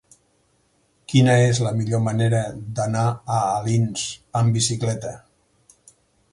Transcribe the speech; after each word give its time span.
Quina 1.11 1.35
és 1.49 1.59
la 1.65 1.73
millor 1.81 2.01
manera 2.07 2.41
d'anar 2.81 3.05
a 3.37 3.45
Alins 3.59 4.09
amb 4.43 4.59
bicicleta? 4.59 5.17